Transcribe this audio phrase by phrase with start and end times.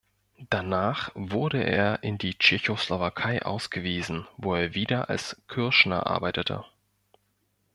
[0.49, 6.65] Danach wurde er in die Tschechoslowakei ausgewiesen, wo er wieder als Kürschner arbeitete.